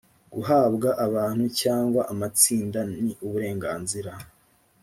[0.33, 4.11] guhabwa abantu cyangwa amatsinda ni uburenganzira